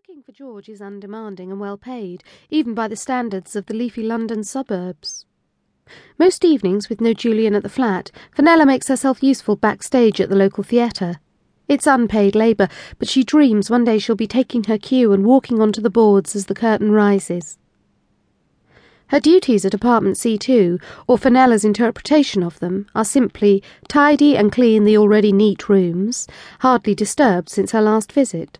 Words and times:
Working 0.00 0.22
for 0.22 0.32
George 0.32 0.70
is 0.70 0.80
undemanding 0.80 1.50
and 1.50 1.60
well 1.60 1.76
paid, 1.76 2.24
even 2.48 2.72
by 2.72 2.88
the 2.88 2.96
standards 2.96 3.54
of 3.54 3.66
the 3.66 3.74
leafy 3.74 4.02
London 4.02 4.42
suburbs. 4.44 5.26
Most 6.18 6.42
evenings, 6.42 6.88
with 6.88 7.02
no 7.02 7.12
Julian 7.12 7.54
at 7.54 7.62
the 7.62 7.68
flat, 7.68 8.10
Fenella 8.34 8.64
makes 8.64 8.88
herself 8.88 9.22
useful 9.22 9.56
backstage 9.56 10.18
at 10.18 10.30
the 10.30 10.36
local 10.36 10.64
theatre. 10.64 11.20
It's 11.68 11.86
unpaid 11.86 12.34
labour, 12.34 12.68
but 12.98 13.10
she 13.10 13.22
dreams 13.22 13.68
one 13.68 13.84
day 13.84 13.98
she'll 13.98 14.16
be 14.16 14.26
taking 14.26 14.64
her 14.64 14.78
cue 14.78 15.12
and 15.12 15.26
walking 15.26 15.60
onto 15.60 15.82
the 15.82 15.90
boards 15.90 16.34
as 16.34 16.46
the 16.46 16.54
curtain 16.54 16.92
rises. 16.92 17.58
Her 19.08 19.20
duties 19.20 19.66
at 19.66 19.74
Apartment 19.74 20.16
C2, 20.16 20.80
or 21.08 21.18
Fenella's 21.18 21.64
interpretation 21.64 22.42
of 22.42 22.58
them, 22.60 22.86
are 22.94 23.04
simply 23.04 23.62
tidy 23.86 24.34
and 24.34 24.50
clean 24.50 24.84
the 24.84 24.96
already 24.96 25.30
neat 25.30 25.68
rooms, 25.68 26.26
hardly 26.60 26.94
disturbed 26.94 27.50
since 27.50 27.72
her 27.72 27.82
last 27.82 28.12
visit 28.12 28.58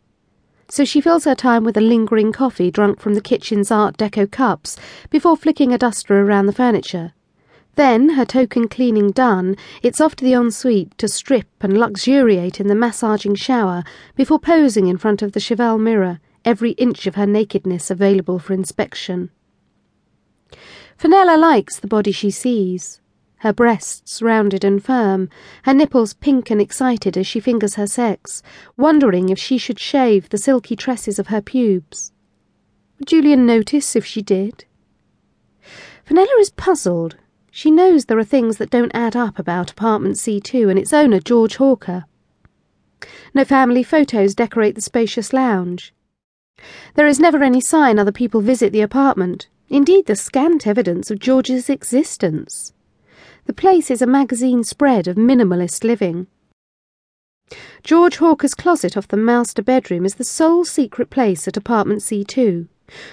so 0.71 0.85
she 0.85 1.01
fills 1.01 1.25
her 1.25 1.35
time 1.35 1.65
with 1.65 1.77
a 1.77 1.81
lingering 1.81 2.33
coffee 2.33 2.71
drunk 2.71 3.01
from 3.01 3.15
the 3.15 3.21
kitchen's 3.21 3.71
Art 3.71 3.97
Deco 3.97 4.31
cups 4.31 4.77
before 5.11 5.37
flicking 5.37 5.73
a 5.73 5.79
duster 5.79 6.21
around 6.21 6.47
the 6.47 6.53
furniture. 6.53 7.13
Then, 7.75 8.11
her 8.11 8.25
token 8.25 8.69
cleaning 8.69 9.11
done, 9.11 9.57
it's 9.83 10.01
off 10.01 10.17
to 10.17 10.25
the 10.25 10.35
ensuite 10.35 10.97
to 10.99 11.09
strip 11.09 11.49
and 11.61 11.79
luxuriate 11.79 12.61
in 12.61 12.69
the 12.69 12.75
massaging 12.75 13.35
shower 13.35 13.85
before 14.17 14.39
posing 14.39 14.87
in 14.87 14.99
front 14.99 15.23
of 15.23 15.33
the 15.33 15.41
cheval 15.41 15.79
mirror, 15.79 16.21
every 16.45 16.73
inch 16.73 17.07
of 17.07 17.15
her 17.15 17.27
nakedness 17.27 17.91
available 17.91 18.39
for 18.39 18.55
inspection. 18.55 19.31
Fenella 20.97 21.37
likes 21.39 21.79
the 21.79 21.89
body 21.89 22.13
she 22.13 22.31
sees 22.31 23.00
her 23.41 23.55
breasts 23.55 24.21
rounded 24.21 24.65
and 24.65 24.85
firm, 24.85 25.29
her 25.63 25.73
nipples 25.73 26.13
pink 26.13 26.51
and 26.51 26.61
excited 26.61 27.17
as 27.17 27.27
she 27.27 27.41
fingers 27.41 27.77
her 27.77 27.87
sex, 27.87 28.43
wondering 28.77 29.31
if 29.31 29.39
she 29.39 29.57
should 29.57 29.79
shave 29.79 30.29
the 30.29 30.37
silky 30.37 30.77
tresses 30.77 31.19
of 31.19 31.29
her 31.29 31.41
pubes. 31.41 32.13
Would 32.99 33.09
Julian 33.09 33.47
notice 33.47 33.97
if 33.97 34.05
she 34.05 34.21
did? 34.21 34.67
Fenella 36.05 36.39
is 36.39 36.51
puzzled. 36.51 37.17
She 37.51 37.71
knows 37.71 38.05
there 38.05 38.19
are 38.19 38.25
things 38.25 38.59
that 38.59 38.69
don't 38.69 38.93
add 38.95 39.17
up 39.17 39.39
about 39.39 39.71
apartment 39.71 40.17
C2 40.17 40.69
and 40.69 40.79
its 40.79 40.93
owner, 40.93 41.19
George 41.19 41.57
Hawker. 41.57 42.05
No 43.33 43.47
family 43.47 43.83
photos 43.83 44.35
decorate 44.35 44.75
the 44.75 44.83
spacious 44.83 45.33
lounge. 45.33 45.95
There 46.95 47.07
is 47.07 47.19
never 47.19 47.43
any 47.43 47.63
sign 47.63 47.99
other 47.99 48.13
people 48.13 48.43
visit 48.43 48.71
the 48.71 48.83
apartment, 48.83 49.49
indeed, 49.71 50.05
the 50.05 50.15
scant 50.15 50.67
evidence 50.67 51.11
of 51.11 51.19
George's 51.19 51.71
existence. 51.71 52.75
The 53.51 53.55
place 53.55 53.91
is 53.91 54.01
a 54.01 54.07
magazine 54.07 54.63
spread 54.63 55.09
of 55.09 55.17
minimalist 55.17 55.83
living. 55.83 56.29
George 57.83 58.19
Hawker's 58.19 58.55
closet 58.55 58.97
off 58.97 59.09
the 59.09 59.17
master 59.17 59.61
bedroom 59.61 60.07
is 60.07 60.15
the 60.15 60.23
sole 60.23 60.65
secret 60.65 61.11
place 61.11 61.49
at 61.49 61.57
apartment 61.57 62.03
C2. 62.03 62.69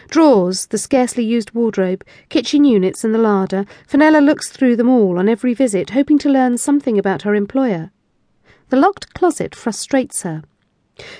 Drawers, 0.09 0.67
the 0.67 0.77
scarcely 0.77 1.23
used 1.23 1.55
wardrobe, 1.55 2.03
kitchen 2.29 2.65
units, 2.65 3.03
and 3.03 3.15
the 3.15 3.17
larder, 3.17 3.65
Fenella 3.87 4.19
looks 4.19 4.49
through 4.49 4.75
them 4.75 4.89
all 4.89 5.17
on 5.17 5.27
every 5.27 5.55
visit, 5.55 5.89
hoping 5.89 6.19
to 6.19 6.29
learn 6.29 6.59
something 6.59 6.99
about 6.99 7.23
her 7.23 7.33
employer. 7.33 7.89
The 8.69 8.77
locked 8.77 9.15
closet 9.15 9.55
frustrates 9.55 10.21
her. 10.21 10.43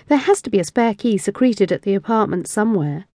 There 0.10 0.20
has 0.20 0.44
to 0.44 0.52
be 0.52 0.60
a 0.60 0.64
spare 0.64 0.94
key 0.94 1.18
secreted 1.18 1.72
at 1.72 1.82
the 1.82 1.96
apartment 1.96 2.48
somewhere. 2.48 3.08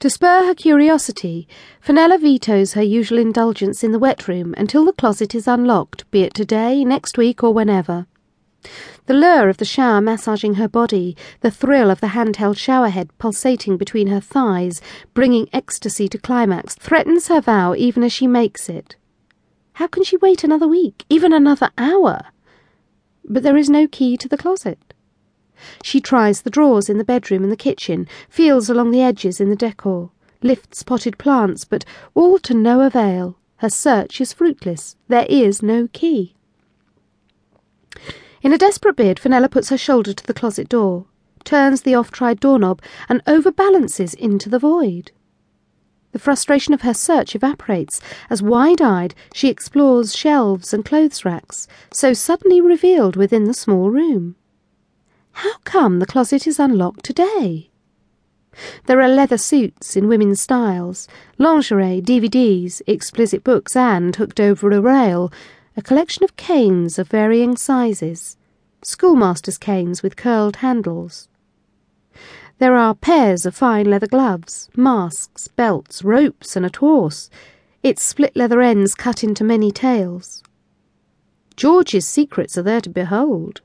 To 0.00 0.10
spur 0.10 0.46
her 0.46 0.54
curiosity, 0.54 1.48
Fenella 1.80 2.18
vetoes 2.18 2.74
her 2.74 2.82
usual 2.82 3.18
indulgence 3.18 3.82
in 3.82 3.92
the 3.92 3.98
wet 3.98 4.28
room 4.28 4.54
until 4.56 4.84
the 4.84 4.92
closet 4.92 5.34
is 5.34 5.48
unlocked, 5.48 6.10
be 6.10 6.22
it 6.22 6.34
today, 6.34 6.84
next 6.84 7.18
week, 7.18 7.42
or 7.42 7.52
whenever. 7.52 8.06
The 9.06 9.14
lure 9.14 9.50
of 9.50 9.58
the 9.58 9.66
shower 9.66 10.00
massaging 10.00 10.54
her 10.54 10.68
body, 10.68 11.16
the 11.40 11.50
thrill 11.50 11.90
of 11.90 12.00
the 12.00 12.08
handheld 12.08 12.56
showerhead 12.56 13.10
pulsating 13.18 13.76
between 13.76 14.06
her 14.06 14.20
thighs, 14.20 14.80
bringing 15.12 15.48
ecstasy 15.52 16.08
to 16.08 16.18
climax, 16.18 16.74
threatens 16.74 17.28
her 17.28 17.42
vow 17.42 17.74
even 17.74 18.02
as 18.02 18.12
she 18.12 18.26
makes 18.26 18.70
it. 18.70 18.96
How 19.74 19.86
can 19.88 20.04
she 20.04 20.16
wait 20.16 20.44
another 20.44 20.68
week, 20.68 21.04
even 21.10 21.32
another 21.32 21.70
hour? 21.76 22.20
But 23.24 23.42
there 23.42 23.56
is 23.56 23.68
no 23.68 23.86
key 23.86 24.16
to 24.16 24.28
the 24.28 24.38
closet. 24.38 24.93
She 25.82 26.00
tries 26.00 26.42
the 26.42 26.50
drawers 26.50 26.88
in 26.88 26.98
the 26.98 27.04
bedroom 27.04 27.42
and 27.42 27.52
the 27.52 27.56
kitchen, 27.56 28.08
feels 28.28 28.68
along 28.68 28.90
the 28.90 29.02
edges 29.02 29.40
in 29.40 29.50
the 29.50 29.56
decor, 29.56 30.10
lifts 30.42 30.82
potted 30.82 31.18
plants, 31.18 31.64
but 31.64 31.84
all 32.14 32.38
to 32.40 32.54
no 32.54 32.80
avail. 32.80 33.36
Her 33.58 33.70
search 33.70 34.20
is 34.20 34.32
fruitless. 34.32 34.96
There 35.08 35.26
is 35.28 35.62
no 35.62 35.88
key. 35.92 36.34
In 38.42 38.52
a 38.52 38.58
desperate 38.58 38.96
bid, 38.96 39.18
Fenella 39.18 39.48
puts 39.48 39.70
her 39.70 39.78
shoulder 39.78 40.12
to 40.12 40.26
the 40.26 40.34
closet 40.34 40.68
door, 40.68 41.06
turns 41.44 41.82
the 41.82 41.94
oft-tried 41.94 42.40
doorknob, 42.40 42.82
and 43.08 43.24
overbalances 43.24 44.14
into 44.14 44.50
the 44.50 44.58
void. 44.58 45.12
The 46.12 46.18
frustration 46.18 46.74
of 46.74 46.82
her 46.82 46.94
search 46.94 47.34
evaporates 47.34 48.00
as 48.28 48.42
wide-eyed 48.42 49.14
she 49.32 49.48
explores 49.48 50.14
shelves 50.14 50.74
and 50.74 50.84
clothes 50.84 51.24
racks, 51.24 51.66
so 51.92 52.12
suddenly 52.12 52.60
revealed 52.60 53.16
within 53.16 53.44
the 53.44 53.54
small 53.54 53.90
room. 53.90 54.36
How 55.34 55.58
come 55.64 55.98
the 55.98 56.06
closet 56.06 56.46
is 56.46 56.60
unlocked 56.60 57.04
today? 57.04 57.68
There 58.86 59.00
are 59.00 59.08
leather 59.08 59.36
suits 59.36 59.96
in 59.96 60.06
women's 60.06 60.40
styles, 60.40 61.08
lingerie, 61.38 62.00
DVDs, 62.00 62.80
explicit 62.86 63.42
books, 63.42 63.74
and, 63.74 64.14
hooked 64.14 64.38
over 64.38 64.70
a 64.70 64.80
rail, 64.80 65.32
a 65.76 65.82
collection 65.82 66.22
of 66.22 66.36
canes 66.36 67.00
of 67.00 67.08
varying 67.08 67.56
sizes, 67.56 68.36
schoolmaster's 68.82 69.58
canes 69.58 70.04
with 70.04 70.14
curled 70.14 70.56
handles. 70.56 71.28
There 72.58 72.76
are 72.76 72.94
pairs 72.94 73.44
of 73.44 73.56
fine 73.56 73.90
leather 73.90 74.06
gloves, 74.06 74.70
masks, 74.76 75.48
belts, 75.48 76.04
ropes, 76.04 76.54
and 76.54 76.64
a 76.64 76.70
tawse, 76.70 77.28
its 77.82 78.04
split 78.04 78.36
leather 78.36 78.60
ends 78.60 78.94
cut 78.94 79.24
into 79.24 79.42
many 79.42 79.72
tails. 79.72 80.44
George's 81.56 82.06
secrets 82.06 82.56
are 82.56 82.62
there 82.62 82.80
to 82.80 82.88
behold. 82.88 83.62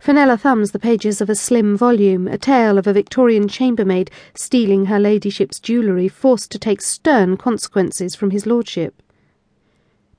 Fenella 0.00 0.36
thumbs 0.36 0.70
the 0.70 0.78
pages 0.78 1.20
of 1.20 1.28
a 1.28 1.34
slim 1.34 1.76
volume, 1.76 2.26
a 2.28 2.38
tale 2.38 2.78
of 2.78 2.86
a 2.86 2.92
Victorian 2.92 3.48
chambermaid 3.48 4.10
stealing 4.34 4.86
her 4.86 4.98
ladyship's 4.98 5.60
jewellery, 5.60 6.08
forced 6.08 6.50
to 6.52 6.58
take 6.58 6.80
stern 6.80 7.36
consequences 7.36 8.14
from 8.14 8.30
his 8.30 8.46
lordship. 8.46 9.02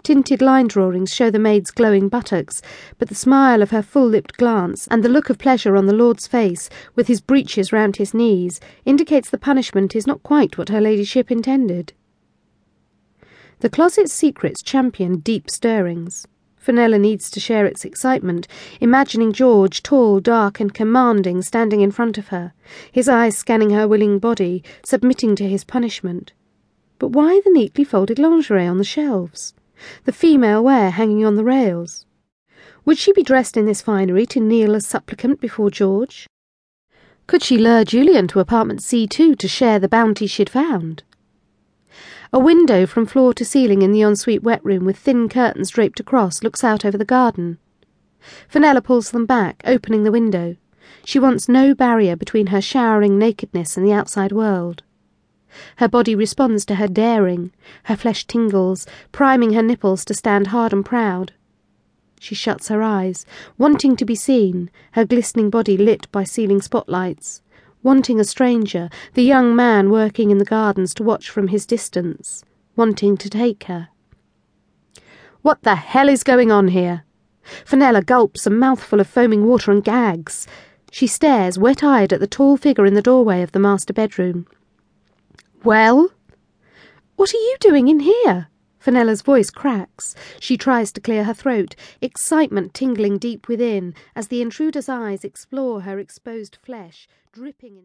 Tinted 0.01 0.41
line 0.41 0.67
drawings 0.67 1.13
show 1.13 1.29
the 1.29 1.39
maid's 1.39 1.71
glowing 1.71 2.07
buttocks, 2.07 2.61
but 2.97 3.09
the 3.09 3.15
smile 3.15 3.61
of 3.61 3.71
her 3.71 3.81
full-lipped 3.81 4.37
glance 4.37 4.87
and 4.87 5.03
the 5.03 5.09
look 5.09 5.29
of 5.29 5.37
pleasure 5.37 5.75
on 5.75 5.87
the 5.87 5.93
lord's 5.93 6.25
face, 6.25 6.69
with 6.95 7.07
his 7.07 7.19
breeches 7.19 7.73
round 7.73 7.97
his 7.97 8.13
knees, 8.13 8.61
indicates 8.85 9.29
the 9.29 9.37
punishment 9.37 9.95
is 9.95 10.07
not 10.07 10.23
quite 10.23 10.57
what 10.57 10.69
her 10.69 10.79
ladyship 10.79 11.29
intended. 11.29 11.93
The 13.59 13.69
closet's 13.69 14.13
secrets 14.13 14.63
champion 14.63 15.17
deep 15.17 15.49
stirrings. 15.49 16.25
Fenella 16.69 16.99
needs 16.99 17.31
to 17.31 17.39
share 17.39 17.65
its 17.65 17.83
excitement, 17.83 18.47
imagining 18.79 19.33
George, 19.33 19.81
tall, 19.81 20.19
dark, 20.19 20.59
and 20.59 20.71
commanding, 20.71 21.41
standing 21.41 21.81
in 21.81 21.89
front 21.89 22.15
of 22.19 22.27
her, 22.27 22.53
his 22.91 23.09
eyes 23.09 23.35
scanning 23.35 23.71
her 23.71 23.87
willing 23.87 24.19
body, 24.19 24.63
submitting 24.85 25.35
to 25.35 25.49
his 25.49 25.63
punishment. 25.63 26.31
But 26.99 27.07
why 27.07 27.41
the 27.43 27.49
neatly 27.49 27.83
folded 27.83 28.19
lingerie 28.19 28.67
on 28.67 28.77
the 28.77 28.83
shelves? 28.83 29.55
The 30.05 30.11
female 30.11 30.63
wear 30.63 30.91
hanging 30.91 31.25
on 31.25 31.37
the 31.37 31.43
rails? 31.43 32.05
Would 32.85 32.99
she 32.99 33.13
be 33.13 33.23
dressed 33.23 33.57
in 33.57 33.65
this 33.65 33.81
finery 33.81 34.27
to 34.27 34.39
kneel 34.39 34.75
as 34.75 34.85
supplicant 34.85 35.41
before 35.41 35.71
George? 35.71 36.27
Could 37.25 37.41
she 37.41 37.57
lure 37.57 37.83
Julian 37.83 38.27
to 38.27 38.39
apartment 38.39 38.81
C2 38.81 39.39
to 39.39 39.47
share 39.47 39.79
the 39.79 39.89
bounty 39.89 40.27
she'd 40.27 40.51
found? 40.51 41.01
A 42.31 42.39
window 42.39 42.85
from 42.85 43.05
floor 43.05 43.33
to 43.33 43.43
ceiling 43.43 43.81
in 43.81 43.91
the 43.91 44.01
ensuite 44.01 44.43
wet 44.43 44.63
room 44.63 44.85
with 44.85 44.97
thin 44.97 45.27
curtains 45.27 45.71
draped 45.71 45.99
across 45.99 46.43
looks 46.43 46.63
out 46.63 46.85
over 46.85 46.97
the 46.97 47.05
garden. 47.05 47.57
Fenella 48.47 48.81
pulls 48.81 49.11
them 49.11 49.25
back, 49.25 49.61
opening 49.65 50.03
the 50.03 50.11
window. 50.11 50.55
She 51.05 51.19
wants 51.19 51.49
no 51.49 51.73
barrier 51.73 52.15
between 52.15 52.47
her 52.47 52.61
showering 52.61 53.17
nakedness 53.17 53.77
and 53.77 53.85
the 53.85 53.93
outside 53.93 54.31
world. 54.31 54.83
Her 55.77 55.87
body 55.87 56.13
responds 56.13 56.65
to 56.65 56.75
her 56.75 56.87
daring. 56.87 57.51
Her 57.83 57.95
flesh 57.95 58.27
tingles, 58.27 58.85
priming 59.11 59.53
her 59.53 59.63
nipples 59.63 60.05
to 60.05 60.13
stand 60.13 60.47
hard 60.47 60.73
and 60.73 60.85
proud. 60.85 61.33
She 62.19 62.35
shuts 62.35 62.67
her 62.67 62.83
eyes, 62.83 63.25
wanting 63.57 63.95
to 63.95 64.05
be 64.05 64.15
seen, 64.15 64.69
her 64.91 65.05
glistening 65.05 65.49
body 65.49 65.77
lit 65.77 66.11
by 66.11 66.23
ceiling 66.23 66.61
spotlights 66.61 67.41
wanting 67.83 68.19
a 68.19 68.23
stranger, 68.23 68.89
the 69.13 69.23
young 69.23 69.55
man 69.55 69.89
working 69.89 70.31
in 70.31 70.37
the 70.37 70.45
gardens 70.45 70.93
to 70.93 71.03
watch 71.03 71.29
from 71.29 71.47
his 71.47 71.65
distance, 71.65 72.43
wanting 72.75 73.17
to 73.17 73.29
take 73.29 73.65
her. 73.65 73.89
What 75.41 75.63
the 75.63 75.75
hell 75.75 76.09
is 76.09 76.23
going 76.23 76.51
on 76.51 76.69
here? 76.69 77.05
Fenella 77.65 78.01
gulps 78.01 78.45
a 78.45 78.49
mouthful 78.49 78.99
of 78.99 79.07
foaming 79.07 79.45
water 79.45 79.71
and 79.71 79.83
gags. 79.83 80.47
She 80.91 81.07
stares, 81.07 81.57
wet 81.57 81.83
eyed, 81.83 82.11
at 82.11 82.19
the 82.19 82.27
tall 82.27 82.57
figure 82.57 82.85
in 82.85 82.93
the 82.93 83.01
doorway 83.01 83.41
of 83.41 83.53
the 83.53 83.59
master 83.59 83.93
bedroom. 83.93 84.47
Well? 85.63 86.09
What 87.15 87.33
are 87.33 87.37
you 87.37 87.55
doing 87.59 87.87
in 87.87 88.01
here? 88.01 88.47
Fenella's 88.79 89.21
voice 89.21 89.49
cracks. 89.49 90.15
She 90.39 90.57
tries 90.57 90.91
to 90.93 91.01
clear 91.01 91.25
her 91.25 91.33
throat, 91.33 91.75
excitement 92.01 92.73
tingling 92.73 93.17
deep 93.17 93.47
within 93.47 93.93
as 94.15 94.29
the 94.29 94.41
intruder's 94.41 94.89
eyes 94.89 95.23
explore 95.23 95.81
her 95.81 95.99
exposed 95.99 96.57
flesh, 96.63 97.07
dripping 97.31 97.73
in 97.73 97.77